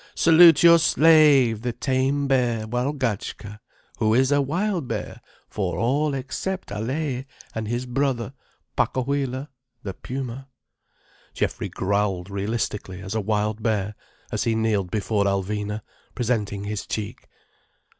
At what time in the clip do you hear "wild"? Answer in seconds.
4.41-4.87, 13.21-13.61